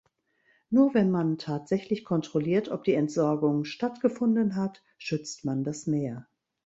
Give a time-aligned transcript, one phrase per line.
[0.71, 6.25] Nur wenn man tatsächlich kontrolliert, ob die Entsorgung stattgefunden hat, schützt man das Meer.